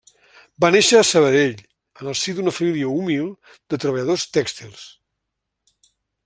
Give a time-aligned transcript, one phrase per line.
[0.63, 1.59] Va néixer a Sabadell
[2.05, 3.29] en el si d'una família humil
[3.75, 4.91] de treballadors tèxtils.